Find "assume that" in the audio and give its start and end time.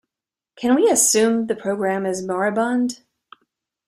0.89-1.53